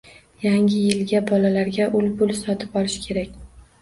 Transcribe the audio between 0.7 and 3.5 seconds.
yilga bolalarga ul-bul sotib olish kerak